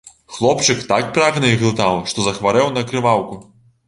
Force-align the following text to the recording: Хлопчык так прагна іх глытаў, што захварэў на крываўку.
Хлопчык 0.35 0.79
так 0.91 1.11
прагна 1.17 1.51
іх 1.51 1.61
глытаў, 1.63 1.99
што 2.13 2.25
захварэў 2.29 2.73
на 2.79 2.83
крываўку. 2.93 3.39